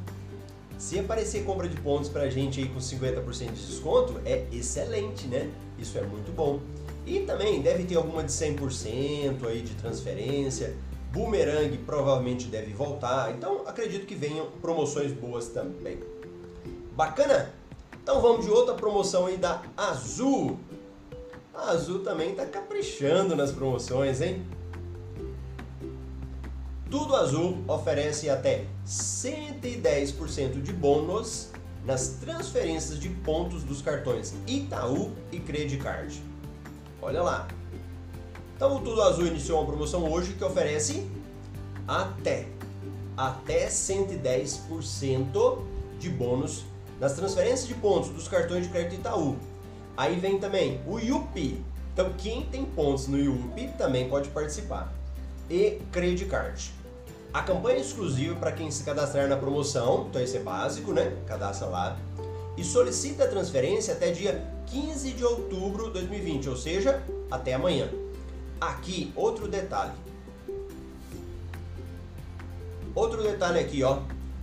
Se 0.78 1.00
aparecer 1.00 1.44
compra 1.46 1.68
de 1.68 1.80
pontos 1.80 2.10
pra 2.10 2.30
gente 2.30 2.60
aí 2.60 2.68
com 2.68 2.80
50% 2.80 3.54
de 3.54 3.66
desconto, 3.66 4.20
é 4.26 4.46
excelente, 4.52 5.28
né? 5.28 5.50
Isso 5.80 5.98
é 5.98 6.02
muito 6.02 6.32
bom. 6.36 6.60
E 7.06 7.22
também 7.22 7.62
deve 7.62 7.86
ter 7.86 7.96
alguma 7.96 8.24
de 8.24 8.32
100% 8.32 9.48
aí 9.48 9.62
de 9.62 9.74
transferência. 9.76 10.76
Boomerang 11.12 11.78
provavelmente 11.80 12.48
deve 12.48 12.74
voltar. 12.74 13.32
Então 13.32 13.64
acredito 13.68 14.06
que 14.06 14.16
venham 14.16 14.48
promoções 14.62 15.12
boas 15.12 15.50
também. 15.50 16.00
Bacana? 16.96 17.54
Então 18.02 18.22
vamos 18.22 18.46
de 18.46 18.52
outra 18.52 18.74
promoção 18.74 19.26
aí 19.28 19.38
da 19.38 19.62
Azul. 19.76 20.58
A 21.54 21.72
Azul 21.72 22.00
também 22.00 22.32
está 22.32 22.46
caprichando 22.46 23.36
nas 23.36 23.52
promoções, 23.52 24.22
hein? 24.22 24.46
Tudo 26.90 27.16
Azul 27.16 27.58
oferece 27.68 28.30
até 28.30 28.66
110% 28.86 30.62
de 30.62 30.74
bônus 30.74 31.50
nas 31.86 32.10
transferências 32.20 33.00
de 33.00 33.10
pontos 33.10 33.64
dos 33.64 33.82
cartões 33.82 34.34
Itaú 34.48 35.12
e 35.32 35.40
Credicard. 35.40 36.22
Olha 37.02 37.22
lá. 37.22 37.48
Então 38.62 38.76
o 38.76 38.80
Tudo 38.80 39.02
Azul 39.02 39.26
iniciou 39.26 39.58
uma 39.58 39.66
promoção 39.66 40.08
hoje 40.08 40.34
que 40.34 40.44
oferece 40.44 41.10
até 41.88 42.46
até 43.18 43.68
110% 43.68 45.58
de 45.98 46.10
bônus 46.12 46.64
nas 47.00 47.14
transferências 47.14 47.68
de 47.68 47.74
pontos 47.74 48.12
dos 48.12 48.28
cartões 48.28 48.66
de 48.66 48.70
crédito 48.70 49.00
Itaú. 49.00 49.36
Aí 49.98 50.20
vem 50.20 50.38
também 50.38 50.80
o 50.86 51.00
Yupi. 51.00 51.60
Então 51.92 52.14
quem 52.20 52.46
tem 52.46 52.64
pontos 52.64 53.08
no 53.08 53.18
Yupi 53.18 53.68
também 53.80 54.08
pode 54.08 54.30
participar. 54.30 54.94
E 55.50 55.80
Credicard. 55.92 56.72
A 57.34 57.42
campanha 57.42 57.78
é 57.78 57.82
exclusiva 57.82 58.36
para 58.36 58.52
quem 58.52 58.70
se 58.70 58.84
cadastrar 58.84 59.28
na 59.28 59.38
promoção, 59.38 60.06
então 60.08 60.22
esse 60.22 60.38
é 60.38 60.40
básico, 60.40 60.94
né? 60.94 61.18
Cadastra 61.26 61.66
lá. 61.66 61.98
E 62.56 62.64
solicita 62.64 63.24
a 63.24 63.28
transferência 63.28 63.96
até 63.96 64.12
dia 64.12 64.48
15 64.68 65.14
de 65.14 65.26
outubro 65.26 65.88
de 65.88 65.94
2020, 65.94 66.48
ou 66.48 66.56
seja, 66.56 67.02
até 67.32 67.56
amanhã. 67.56 67.90
Aqui, 68.62 69.12
outro 69.16 69.48
detalhe. 69.48 69.94
Outro 72.94 73.24
detalhe 73.24 73.60
aqui, 73.60 73.84
ó. 73.84 74.02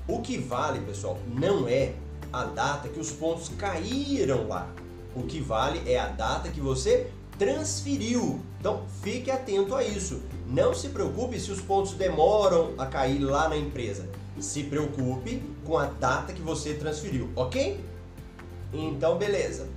O 0.08 0.20
que 0.20 0.36
vale, 0.38 0.80
pessoal, 0.80 1.18
não 1.28 1.68
é 1.68 1.94
a 2.32 2.44
data 2.44 2.88
que 2.88 2.98
os 2.98 3.12
pontos 3.12 3.48
caíram 3.50 4.48
lá. 4.48 4.68
O 5.14 5.22
que 5.22 5.40
vale 5.40 5.88
é 5.88 5.98
a 5.98 6.08
data 6.08 6.48
que 6.48 6.60
você 6.60 7.12
transferiu. 7.38 8.40
Então 8.58 8.82
fique 9.02 9.30
atento 9.30 9.74
a 9.74 9.84
isso. 9.84 10.20
Não 10.46 10.74
se 10.74 10.88
preocupe 10.88 11.38
se 11.38 11.52
os 11.52 11.60
pontos 11.60 11.92
demoram 11.92 12.74
a 12.76 12.86
cair 12.86 13.20
lá 13.20 13.48
na 13.48 13.56
empresa. 13.56 14.08
Se 14.40 14.64
preocupe 14.64 15.42
com 15.64 15.78
a 15.78 15.86
data 15.86 16.32
que 16.32 16.42
você 16.42 16.74
transferiu, 16.74 17.30
ok? 17.36 17.84
Então, 18.72 19.16
beleza. 19.16 19.68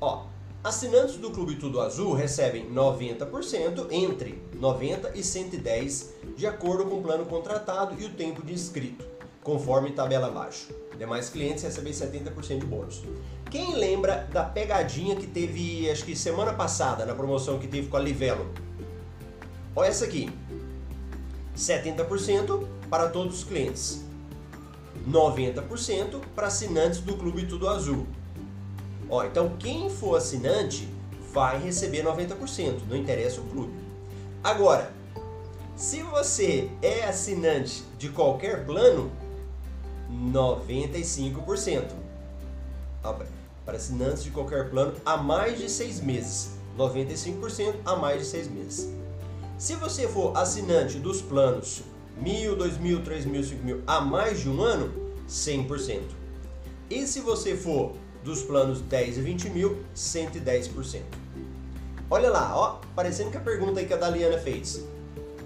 Ó, 0.00 0.24
assinantes 0.62 1.16
do 1.16 1.30
Clube 1.30 1.56
Tudo 1.56 1.80
Azul 1.80 2.12
recebem 2.12 2.70
90% 2.70 3.86
entre 3.90 4.42
90 4.54 5.16
e 5.16 5.24
110 5.24 6.14
de 6.36 6.46
acordo 6.46 6.84
com 6.84 6.98
o 6.98 7.02
plano 7.02 7.24
contratado 7.24 8.00
e 8.00 8.04
o 8.04 8.10
tempo 8.10 8.44
de 8.44 8.52
inscrito, 8.52 9.04
conforme 9.42 9.92
tabela 9.92 10.28
abaixo. 10.28 10.68
Demais 10.98 11.30
clientes 11.30 11.62
recebem 11.62 11.92
70% 11.92 12.58
de 12.58 12.66
bônus. 12.66 13.02
Quem 13.50 13.74
lembra 13.74 14.28
da 14.30 14.44
pegadinha 14.44 15.16
que 15.16 15.26
teve, 15.26 15.90
acho 15.90 16.04
que 16.04 16.14
semana 16.14 16.52
passada, 16.52 17.06
na 17.06 17.14
promoção 17.14 17.58
que 17.58 17.66
teve 17.66 17.88
com 17.88 17.96
a 17.96 18.00
Livelo? 18.00 18.52
Olha 19.74 19.88
essa 19.88 20.04
aqui. 20.04 20.30
70% 21.56 22.66
para 22.90 23.08
todos 23.08 23.38
os 23.38 23.44
clientes. 23.44 24.04
90% 25.08 26.20
para 26.34 26.48
assinantes 26.48 27.00
do 27.00 27.16
Clube 27.16 27.46
Tudo 27.46 27.66
Azul. 27.66 28.06
Ó, 29.10 29.24
então 29.24 29.56
quem 29.58 29.90
for 29.90 30.16
assinante 30.16 30.88
vai 31.32 31.58
receber 31.58 32.04
90%, 32.04 32.80
não 32.88 32.96
interessa 32.96 33.40
o 33.40 33.44
clube. 33.44 33.72
Agora, 34.42 34.92
se 35.76 36.02
você 36.02 36.70
é 36.82 37.04
assinante 37.04 37.84
de 37.98 38.08
qualquer 38.08 38.64
plano, 38.64 39.10
95% 40.32 41.84
para 43.64 43.76
assinantes 43.76 44.24
de 44.24 44.30
qualquer 44.30 44.68
plano 44.70 44.94
há 45.04 45.16
mais 45.16 45.58
de 45.58 45.68
seis 45.68 46.00
meses. 46.00 46.58
95% 46.76 47.74
a 47.84 47.96
mais 47.96 48.20
de 48.20 48.26
seis 48.26 48.48
meses. 48.48 48.92
Se 49.58 49.74
você 49.74 50.08
for 50.08 50.36
assinante 50.36 50.98
dos 50.98 51.20
planos 51.20 51.82
1.000, 52.22 52.56
2.000, 52.56 53.04
3.000, 53.04 53.40
5.000 53.64 53.80
há 53.86 54.00
mais 54.00 54.40
de 54.40 54.48
um 54.48 54.60
ano, 54.60 54.92
100%. 55.28 56.02
E 56.88 57.06
se 57.06 57.20
você 57.20 57.56
for 57.56 57.94
dos 58.24 58.42
planos 58.42 58.80
10 58.80 59.18
e 59.18 59.20
20 59.20 59.50
mil, 59.50 59.78
110%. 59.94 61.02
Olha 62.10 62.30
lá, 62.30 62.56
ó, 62.56 62.80
parecendo 62.94 63.30
que 63.30 63.36
a 63.36 63.40
pergunta 63.40 63.84
que 63.84 63.94
a 63.94 63.96
Daliana 63.96 64.38
fez. 64.38 64.84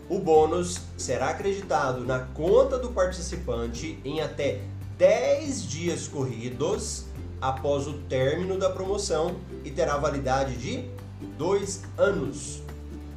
O 0.08 0.18
bônus 0.18 0.80
será 0.96 1.28
acreditado 1.28 2.04
na 2.04 2.20
conta 2.20 2.78
do 2.78 2.90
participante 2.90 3.98
em 4.04 4.20
até 4.20 4.60
10 4.98 5.66
dias 5.66 6.08
corridos 6.08 7.06
após 7.40 7.86
o 7.86 7.94
término 8.08 8.58
da 8.58 8.70
promoção 8.70 9.36
e 9.64 9.70
terá 9.70 9.96
validade 9.96 10.56
de 10.56 10.88
dois 11.36 11.82
anos. 11.98 12.62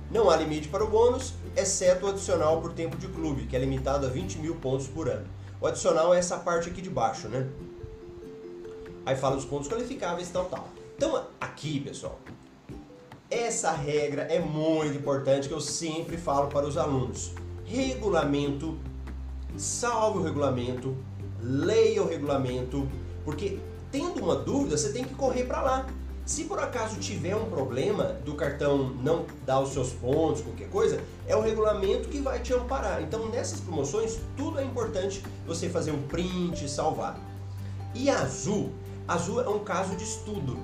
Não 0.09 0.29
há 0.29 0.35
limite 0.37 0.69
para 0.69 0.83
o 0.83 0.89
bônus, 0.89 1.33
exceto 1.55 2.05
o 2.05 2.09
adicional 2.09 2.61
por 2.61 2.73
tempo 2.73 2.97
de 2.97 3.07
clube, 3.07 3.45
que 3.45 3.55
é 3.55 3.59
limitado 3.59 4.05
a 4.05 4.09
20 4.09 4.39
mil 4.39 4.55
pontos 4.55 4.87
por 4.87 5.09
ano. 5.09 5.27
O 5.59 5.67
adicional 5.67 6.13
é 6.13 6.19
essa 6.19 6.37
parte 6.37 6.69
aqui 6.69 6.81
de 6.81 6.89
baixo, 6.89 7.27
né? 7.27 7.47
Aí 9.07 9.15
fala 9.15 9.37
dos 9.37 9.45
pontos 9.45 9.69
qualificáveis, 9.69 10.29
tal, 10.29 10.43
tal. 10.47 10.67
Então, 10.97 11.23
aqui, 11.39 11.79
pessoal, 11.79 12.19
essa 13.31 13.71
regra 13.71 14.23
é 14.23 14.37
muito 14.37 14.97
importante 14.97 15.47
que 15.47 15.53
eu 15.53 15.61
sempre 15.61 16.17
falo 16.17 16.49
para 16.49 16.67
os 16.67 16.75
alunos. 16.75 17.31
Regulamento, 17.63 18.77
salve 19.55 20.19
o 20.19 20.23
regulamento, 20.23 20.93
leia 21.41 22.03
o 22.03 22.05
regulamento, 22.05 22.85
porque 23.23 23.59
tendo 23.89 24.21
uma 24.21 24.35
dúvida, 24.35 24.75
você 24.75 24.91
tem 24.91 25.05
que 25.05 25.15
correr 25.15 25.45
para 25.45 25.61
lá. 25.61 25.87
Se 26.25 26.43
por 26.43 26.59
acaso 26.59 26.99
tiver 26.99 27.33
um 27.33 27.49
problema 27.49 28.17
do 28.25 28.35
cartão 28.35 28.89
não 29.01 29.25
dar 29.45 29.61
os 29.61 29.69
seus 29.69 29.93
pontos, 29.93 30.41
qualquer 30.41 30.67
coisa, 30.67 31.01
é 31.25 31.33
o 31.33 31.39
regulamento 31.39 32.09
que 32.09 32.19
vai 32.19 32.41
te 32.41 32.53
amparar. 32.53 33.01
Então 33.01 33.29
nessas 33.29 33.61
promoções, 33.61 34.19
tudo 34.35 34.59
é 34.59 34.65
importante 34.65 35.23
você 35.45 35.69
fazer 35.69 35.91
um 35.91 36.01
print, 36.01 36.67
salvar. 36.67 37.17
E 37.95 38.09
Azul, 38.09 38.73
Azul 39.07 39.41
é 39.41 39.49
um 39.49 39.59
caso 39.59 39.95
de 39.95 40.03
estudo. 40.03 40.57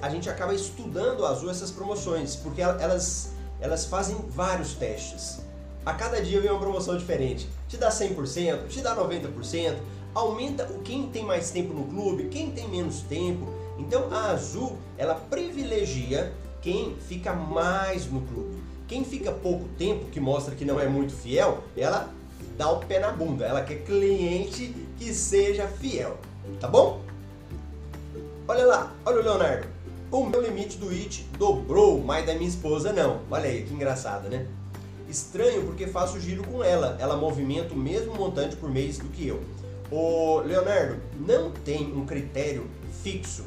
A 0.00 0.08
gente 0.08 0.28
acaba 0.28 0.54
estudando 0.54 1.24
Azul 1.24 1.50
essas 1.50 1.70
promoções, 1.70 2.36
porque 2.36 2.60
elas, 2.60 3.32
elas 3.60 3.84
fazem 3.86 4.16
vários 4.28 4.74
testes. 4.74 5.40
A 5.84 5.92
cada 5.92 6.22
dia 6.22 6.40
vem 6.40 6.50
uma 6.50 6.60
promoção 6.60 6.96
diferente. 6.96 7.48
Te 7.68 7.76
dá 7.76 7.90
100%, 7.90 8.68
te 8.68 8.80
dá 8.80 8.94
90%, 8.94 9.76
aumenta 10.14 10.64
o 10.66 10.80
quem 10.80 11.08
tem 11.08 11.24
mais 11.24 11.50
tempo 11.50 11.74
no 11.74 11.86
clube, 11.86 12.28
quem 12.28 12.52
tem 12.52 12.68
menos 12.68 13.00
tempo 13.00 13.62
então 13.78 14.12
a 14.12 14.30
Azul, 14.30 14.78
ela 14.96 15.14
privilegia 15.14 16.32
quem 16.60 16.96
fica 17.08 17.32
mais 17.32 18.06
no 18.06 18.20
clube. 18.22 18.62
Quem 18.86 19.04
fica 19.04 19.32
pouco 19.32 19.64
tempo, 19.78 20.06
que 20.06 20.20
mostra 20.20 20.54
que 20.54 20.64
não 20.64 20.78
é 20.78 20.86
muito 20.86 21.12
fiel, 21.12 21.64
ela 21.76 22.12
dá 22.56 22.70
o 22.70 22.78
pé 22.80 23.00
na 23.00 23.10
bunda. 23.10 23.44
Ela 23.44 23.62
quer 23.62 23.84
cliente 23.84 24.74
que 24.98 25.12
seja 25.14 25.66
fiel. 25.66 26.18
Tá 26.60 26.68
bom? 26.68 27.00
Olha 28.48 28.66
lá, 28.66 28.92
olha 29.04 29.20
o 29.20 29.22
Leonardo. 29.22 29.68
O 30.10 30.26
meu 30.26 30.42
limite 30.42 30.76
do 30.76 30.90
IT 30.90 31.26
dobrou, 31.38 32.02
mas 32.02 32.26
da 32.26 32.34
minha 32.34 32.48
esposa 32.48 32.92
não. 32.92 33.20
Olha 33.30 33.48
aí, 33.48 33.62
que 33.62 33.72
engraçado, 33.72 34.28
né? 34.28 34.46
Estranho 35.08 35.64
porque 35.64 35.86
faço 35.86 36.20
giro 36.20 36.42
com 36.42 36.62
ela. 36.62 36.96
Ela 37.00 37.16
movimenta 37.16 37.72
o 37.72 37.76
mesmo 37.76 38.14
montante 38.14 38.56
por 38.56 38.68
mês 38.68 38.98
do 38.98 39.08
que 39.08 39.28
eu. 39.28 39.40
O 39.90 40.40
Leonardo, 40.40 41.00
não 41.20 41.50
tem 41.50 41.92
um 41.94 42.04
critério 42.04 42.68
fixo 43.02 43.44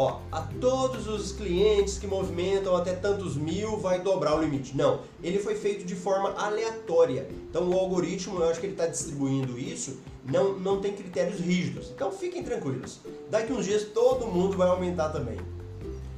ó, 0.00 0.20
a 0.32 0.40
todos 0.60 1.06
os 1.06 1.32
clientes 1.32 1.98
que 1.98 2.06
movimentam 2.06 2.74
até 2.74 2.94
tantos 2.94 3.36
mil 3.36 3.76
vai 3.76 4.00
dobrar 4.00 4.34
o 4.36 4.42
limite. 4.42 4.74
Não, 4.74 5.00
ele 5.22 5.38
foi 5.38 5.54
feito 5.54 5.84
de 5.84 5.94
forma 5.94 6.30
aleatória. 6.30 7.28
Então 7.48 7.68
o 7.68 7.78
algoritmo, 7.78 8.40
eu 8.40 8.48
acho 8.48 8.60
que 8.60 8.66
ele 8.66 8.72
está 8.72 8.86
distribuindo 8.86 9.58
isso, 9.58 9.98
não, 10.24 10.58
não 10.58 10.80
tem 10.80 10.92
critérios 10.92 11.40
rígidos. 11.40 11.90
Então 11.90 12.10
fiquem 12.12 12.42
tranquilos. 12.42 13.00
Daqui 13.30 13.52
uns 13.52 13.64
dias 13.64 13.84
todo 13.84 14.26
mundo 14.26 14.56
vai 14.56 14.68
aumentar 14.68 15.10
também. 15.10 15.38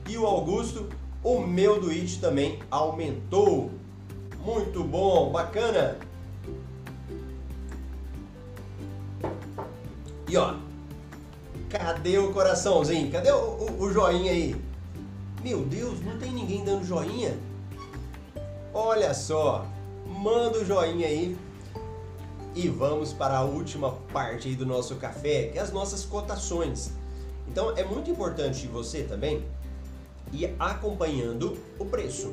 E 0.09 0.16
o 0.18 0.26
Augusto, 0.26 0.88
o 1.23 1.40
meu 1.40 1.80
do 1.80 1.90
IT 1.90 2.21
também 2.21 2.59
aumentou. 2.71 3.71
Muito 4.44 4.82
bom, 4.82 5.30
bacana. 5.30 5.97
E 10.29 10.37
ó, 10.37 10.57
Cadê 11.72 12.18
o 12.18 12.31
coraçãozinho? 12.35 13.11
Cadê 13.11 13.33
o, 13.33 13.38
o, 13.38 13.85
o 13.85 13.90
joinha 13.90 14.31
aí? 14.31 14.55
Meu 15.42 15.64
Deus, 15.64 16.05
não 16.05 16.18
tem 16.18 16.31
ninguém 16.31 16.62
dando 16.62 16.85
joinha? 16.85 17.35
Olha 18.74 19.14
só, 19.14 19.64
manda 20.07 20.59
o 20.59 20.66
joinha 20.66 21.07
aí 21.07 21.35
e 22.55 22.69
vamos 22.69 23.12
para 23.12 23.38
a 23.38 23.43
última 23.43 23.93
parte 24.12 24.55
do 24.55 24.67
nosso 24.67 24.97
café, 24.97 25.49
que 25.49 25.59
é 25.59 25.62
as 25.62 25.73
nossas 25.73 26.05
cotações. 26.05 26.91
Então 27.49 27.77
é 27.77 27.85
muito 27.85 28.11
importante 28.11 28.67
você 28.67 29.03
também 29.03 29.45
ir 30.33 30.55
acompanhando 30.59 31.59
o 31.79 31.85
preço. 31.85 32.33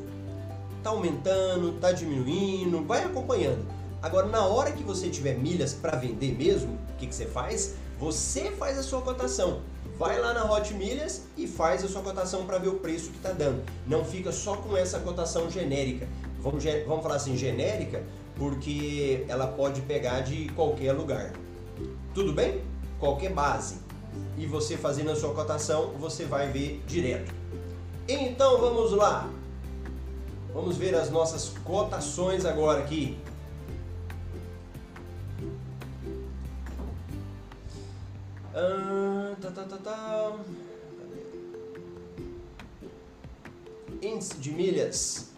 Tá 0.84 0.92
aumentando, 0.92 1.80
tá 1.80 1.92
diminuindo, 1.92 2.84
vai 2.86 3.04
acompanhando. 3.04 3.66
Agora, 4.02 4.28
na 4.28 4.46
hora 4.46 4.72
que 4.72 4.84
você 4.84 5.10
tiver 5.10 5.38
milhas 5.38 5.74
para 5.74 5.98
vender 5.98 6.34
mesmo, 6.34 6.74
o 6.94 6.98
que, 6.98 7.08
que 7.08 7.16
você 7.16 7.26
faz? 7.26 7.76
Você 8.00 8.52
faz 8.52 8.78
a 8.78 8.84
sua 8.84 9.02
cotação. 9.02 9.62
Vai 9.98 10.18
lá 10.18 10.34
na 10.34 10.50
Hot 10.50 10.74
Milhas 10.74 11.24
e 11.36 11.46
faz 11.46 11.84
a 11.84 11.88
sua 11.90 12.02
cotação 12.02 12.46
para 12.46 12.58
ver 12.58 12.70
o 12.70 12.76
preço 12.76 13.10
que 13.10 13.18
está 13.18 13.34
dando. 13.34 13.62
Não 13.86 14.06
fica 14.06 14.32
só 14.32 14.56
com 14.56 14.78
essa 14.78 15.00
cotação 15.00 15.52
genérica. 15.52 16.08
Vamos, 16.40 16.64
vamos 16.88 17.04
falar 17.04 17.16
assim, 17.16 17.36
genérica, 17.36 18.02
porque 18.40 19.26
ela 19.28 19.46
pode 19.48 19.82
pegar 19.82 20.22
de 20.22 20.50
qualquer 20.50 20.94
lugar. 20.94 21.34
Tudo 22.16 22.34
bem? 22.34 22.64
Qualquer 23.00 23.34
base. 23.34 23.78
E 24.38 24.46
você 24.48 24.78
fazendo 24.78 25.12
a 25.12 25.16
sua 25.16 25.34
cotação, 25.36 25.92
você 26.00 26.26
vai 26.26 26.50
ver 26.52 26.82
direto. 26.88 27.32
Então 28.08 28.60
vamos 28.60 28.94
lá. 28.94 29.30
Vamos 30.54 30.78
ver 30.78 30.96
as 30.96 31.12
nossas 31.12 31.50
cotações 31.64 32.46
agora 32.46 32.80
aqui. 32.80 33.18
Tá, 39.42 39.52
tá, 39.52 39.64
tá, 39.64 39.78
tá. 39.78 40.40
Índice 44.02 44.38
de 44.38 44.52
milhas. 44.52 45.30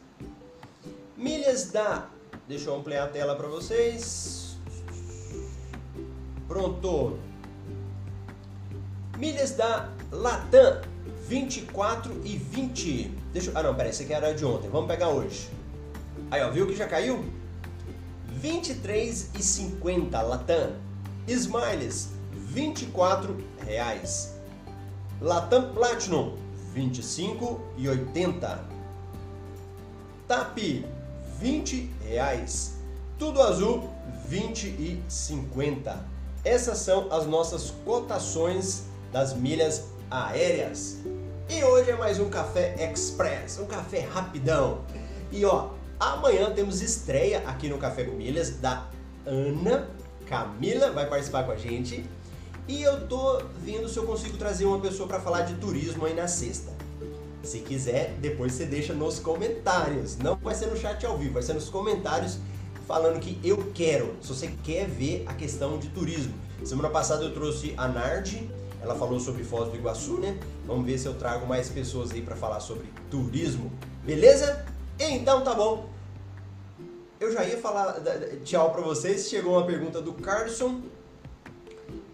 Milhas 1.15 1.71
da. 1.71 2.09
Deixa 2.47 2.69
eu 2.69 2.75
ampliar 2.75 3.05
a 3.05 3.07
tela 3.07 3.35
para 3.35 3.47
vocês. 3.47 4.57
Pronto. 6.47 7.17
Milhas 9.17 9.51
da 9.51 9.89
Latam 10.11 10.81
24 11.27 12.21
e 12.25 12.35
20. 12.35 13.03
Deixa 13.31 13.51
eu... 13.51 13.57
Ah, 13.57 13.63
não, 13.63 13.75
peraí, 13.75 13.91
esse 13.91 14.03
aqui 14.03 14.13
era 14.13 14.33
de 14.33 14.43
ontem. 14.43 14.69
Vamos 14.69 14.87
pegar 14.87 15.09
hoje. 15.09 15.49
Aí, 16.29 16.41
ó, 16.41 16.49
viu 16.49 16.67
que 16.67 16.75
já 16.75 16.87
caiu? 16.87 17.23
23 18.27 19.31
e 19.35 19.43
50 19.43 20.21
Latam. 20.21 20.71
Smiles 21.27 22.09
24 22.33 23.37
reais. 23.65 24.35
Latam 25.21 25.71
Platinum 25.73 26.35
25 26.73 27.61
e 27.77 27.87
80. 27.87 28.65
TAP 30.27 30.57
20 31.41 31.91
reais. 32.07 32.75
Tudo 33.17 33.41
azul 33.41 33.89
20 34.27 34.67
e 34.67 35.03
50. 35.09 36.05
Essas 36.45 36.77
são 36.77 37.11
as 37.11 37.25
nossas 37.25 37.71
cotações 37.83 38.83
das 39.11 39.33
milhas 39.33 39.85
aéreas. 40.09 40.99
E 41.49 41.63
hoje 41.63 41.89
é 41.89 41.95
mais 41.95 42.19
um 42.19 42.29
café 42.29 42.75
express, 42.91 43.59
um 43.59 43.65
café 43.65 44.01
rapidão. 44.01 44.81
E 45.31 45.43
ó, 45.43 45.71
amanhã 45.99 46.51
temos 46.51 46.81
estreia 46.81 47.39
aqui 47.47 47.67
no 47.67 47.77
Café 47.77 48.03
com 48.03 48.15
Milhas 48.15 48.51
da 48.57 48.87
Ana 49.25 49.87
Camila 50.27 50.91
vai 50.91 51.09
participar 51.09 51.43
com 51.43 51.51
a 51.51 51.57
gente 51.57 52.05
e 52.67 52.81
eu 52.81 53.05
tô 53.07 53.41
vendo 53.57 53.89
se 53.89 53.97
eu 53.97 54.05
consigo 54.05 54.37
trazer 54.37 54.65
uma 54.65 54.79
pessoa 54.79 55.07
para 55.07 55.19
falar 55.19 55.41
de 55.41 55.55
turismo 55.55 56.05
aí 56.05 56.13
na 56.13 56.27
sexta. 56.27 56.70
Se 57.43 57.59
quiser, 57.59 58.15
depois 58.19 58.53
você 58.53 58.65
deixa 58.65 58.93
nos 58.93 59.19
comentários. 59.19 60.17
Não 60.17 60.35
vai 60.35 60.53
ser 60.53 60.67
no 60.67 60.77
chat 60.77 61.05
ao 61.05 61.17
vivo, 61.17 61.33
vai 61.33 61.43
ser 61.43 61.53
nos 61.53 61.69
comentários 61.69 62.39
falando 62.87 63.19
que 63.19 63.39
eu 63.43 63.71
quero. 63.73 64.15
Se 64.21 64.29
você 64.29 64.53
quer 64.63 64.87
ver 64.87 65.23
a 65.27 65.33
questão 65.33 65.77
de 65.77 65.89
turismo. 65.89 66.33
Semana 66.63 66.89
passada 66.89 67.23
eu 67.23 67.33
trouxe 67.33 67.73
a 67.77 67.87
Nardi, 67.87 68.49
ela 68.81 68.95
falou 68.95 69.19
sobre 69.19 69.43
Foz 69.43 69.69
do 69.69 69.75
Iguaçu, 69.75 70.17
né? 70.19 70.37
Vamos 70.65 70.85
ver 70.85 70.97
se 70.97 71.07
eu 71.07 71.13
trago 71.13 71.45
mais 71.47 71.69
pessoas 71.69 72.11
aí 72.11 72.21
para 72.21 72.35
falar 72.35 72.59
sobre 72.59 72.87
turismo. 73.09 73.71
Beleza? 74.03 74.65
Então 74.99 75.43
tá 75.43 75.53
bom. 75.53 75.89
Eu 77.19 77.31
já 77.31 77.45
ia 77.45 77.57
falar 77.57 78.01
tchau 78.43 78.71
para 78.71 78.81
vocês. 78.81 79.29
Chegou 79.29 79.53
uma 79.53 79.65
pergunta 79.65 80.01
do 80.01 80.13
Carson. 80.13 80.81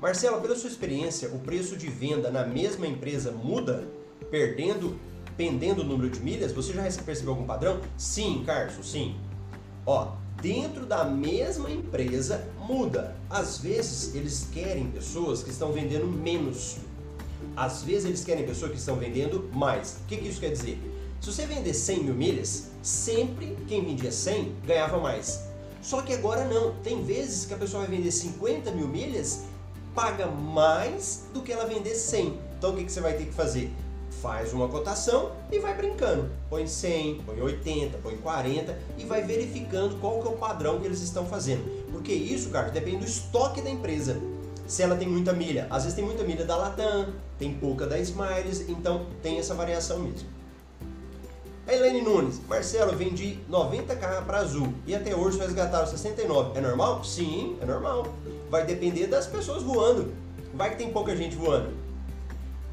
Marcelo, 0.02 0.42
pela 0.42 0.56
sua 0.56 0.70
experiência, 0.70 1.30
o 1.30 1.40
preço 1.40 1.76
de 1.76 1.88
venda 1.88 2.30
na 2.30 2.46
mesma 2.46 2.86
empresa 2.86 3.32
muda, 3.32 3.88
perdendo, 4.30 5.00
pendendo 5.38 5.82
o 5.82 5.86
número 5.86 6.10
de 6.10 6.20
milhas? 6.20 6.52
Você 6.52 6.74
já 6.74 6.84
percebeu 7.04 7.34
algum 7.34 7.46
padrão? 7.46 7.80
Sim, 7.98 8.44
Carson, 8.46 8.84
sim. 8.84 9.16
Ó, 9.86 10.14
dentro 10.42 10.86
da 10.86 11.06
mesma 11.06 11.70
empresa 11.70 12.46
muda. 12.60 13.16
Às 13.30 13.60
vezes 13.60 14.16
eles 14.16 14.48
querem 14.52 14.90
pessoas 14.90 15.44
que 15.44 15.50
estão 15.50 15.72
vendendo 15.72 16.06
menos. 16.08 16.78
Às 17.56 17.84
vezes 17.84 18.06
eles 18.06 18.24
querem 18.24 18.46
pessoas 18.46 18.72
que 18.72 18.78
estão 18.78 18.96
vendendo 18.96 19.50
mais. 19.54 20.00
O 20.04 20.08
que, 20.08 20.18
que 20.18 20.28
isso 20.28 20.40
quer 20.40 20.52
dizer? 20.52 20.80
Se 21.22 21.32
você 21.32 21.46
vender 21.46 21.74
100 21.74 22.04
mil 22.04 22.14
milhas, 22.14 22.70
sempre 22.82 23.56
quem 23.68 23.86
vendia 23.86 24.12
100 24.12 24.56
ganhava 24.66 25.00
mais. 25.00 25.44
Só 25.82 26.02
que 26.02 26.14
agora 26.14 26.46
não. 26.46 26.74
Tem 26.84 27.04
vezes 27.04 27.46
que 27.46 27.54
a 27.54 27.58
pessoa 27.58 27.86
vai 27.86 27.96
vender 27.96 28.12
50 28.12 28.72
mil 28.72 28.88
milhas 28.88 29.46
paga 29.98 30.28
mais 30.28 31.26
do 31.34 31.42
que 31.42 31.52
ela 31.52 31.66
vender 31.66 31.96
100. 31.96 32.40
Então 32.56 32.72
o 32.72 32.76
que, 32.76 32.84
que 32.84 32.92
você 32.92 33.02
vai 33.02 33.14
ter 33.14 33.26
que 33.26 33.34
fazer? 33.34 33.72
Faz 34.22 34.52
uma 34.52 34.68
cotação 34.68 35.32
e 35.52 35.60
vai 35.60 35.76
brincando. 35.76 36.30
Põe 36.50 36.66
100, 36.66 37.22
põe 37.26 37.42
80, 37.42 37.98
põe 38.00 38.18
40 38.18 38.78
e 38.98 39.06
vai 39.06 39.22
verificando 39.22 40.00
qual 40.00 40.22
que 40.22 40.28
é 40.28 40.32
o 40.32 40.38
padrão 40.38 40.80
que 40.80 40.86
eles 40.86 41.02
estão 41.02 41.26
fazendo. 41.26 41.64
Porque 41.92 42.12
isso, 42.12 42.50
cara, 42.50 42.70
depende 42.70 42.98
do 42.98 43.06
estoque 43.06 43.62
da 43.62 43.70
empresa. 43.70 44.20
Se 44.66 44.82
ela 44.82 44.96
tem 44.96 45.08
muita 45.08 45.34
milha, 45.34 45.68
às 45.70 45.84
vezes 45.84 45.96
tem 45.96 46.04
muita 46.04 46.24
milha 46.24 46.46
da 46.46 46.58
Latam, 46.58 47.14
tem 47.38 47.54
pouca 47.54 47.86
da 47.86 47.98
Smiles, 48.00 48.68
então 48.68 49.06
tem 49.22 49.38
essa 49.38 49.54
variação 49.54 50.00
mesmo. 50.00 50.28
A 51.68 51.74
Helene 51.74 52.02
Nunes, 52.02 52.42
Marcelo, 52.48 52.96
vendi 52.96 53.40
90k 53.50 54.26
para 54.26 54.40
Azul 54.40 54.74
e 54.86 54.96
até 54.96 55.16
hoje 55.16 55.38
resgataram 55.38 55.86
69. 55.86 56.58
É 56.58 56.62
normal? 56.62 57.04
Sim, 57.04 57.58
é 57.62 57.66
normal. 57.66 58.08
Vai 58.50 58.66
depender 58.66 59.08
das 59.08 59.28
pessoas 59.28 59.64
voando. 59.64 60.14
Vai 60.54 60.72
que 60.72 60.78
tem 60.78 60.92
pouca 60.92 61.16
gente 61.16 61.36
voando. 61.36 61.87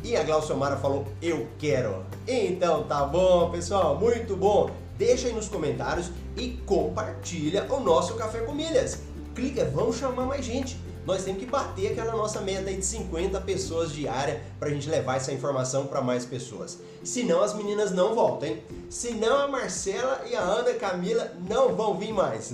E 0.05 0.17
a 0.17 0.23
Glauciomara 0.23 0.77
falou, 0.77 1.05
eu 1.21 1.49
quero. 1.59 2.05
Então 2.29 2.85
tá 2.85 3.05
bom, 3.05 3.51
pessoal, 3.51 3.99
muito 3.99 4.37
bom. 4.37 4.71
Deixa 4.97 5.27
aí 5.27 5.33
nos 5.33 5.49
comentários 5.49 6.11
e 6.37 6.51
compartilha 6.67 7.67
o 7.69 7.81
nosso 7.81 8.14
Café 8.14 8.40
com 8.40 8.53
Milhas. 8.53 9.01
Clica, 9.35 9.64
vamos 9.64 9.97
chamar 9.97 10.27
mais 10.27 10.45
gente 10.45 10.79
nós 11.07 11.23
temos 11.23 11.40
que 11.40 11.47
bater 11.47 11.93
aquela 11.93 12.12
nossa 12.12 12.40
meta 12.40 12.73
de 12.73 12.85
50 12.85 13.40
pessoas 13.43 13.93
diária 13.93 14.43
para 14.59 14.69
a 14.69 14.71
gente 14.71 14.88
levar 14.88 15.17
essa 15.17 15.33
informação 15.33 15.87
para 15.87 16.01
mais 16.01 16.25
pessoas. 16.25 16.79
Senão 17.03 17.43
as 17.43 17.55
meninas 17.55 17.90
não 17.93 18.14
voltam, 18.14 18.49
hein? 18.49 18.62
Senão 18.88 19.38
a 19.38 19.49
Marcela 19.49 20.23
e 20.27 20.35
a 20.35 20.40
Ana 20.40 20.73
Camila 20.75 21.31
não 21.49 21.75
vão 21.75 21.99
vir 21.99 22.12
mais. 22.12 22.53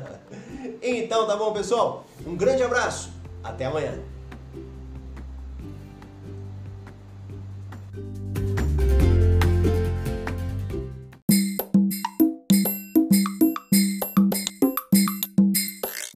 então 0.82 1.26
tá 1.26 1.36
bom, 1.36 1.52
pessoal? 1.52 2.04
Um 2.26 2.36
grande 2.36 2.62
abraço. 2.62 3.10
Até 3.42 3.64
amanhã. 3.64 4.11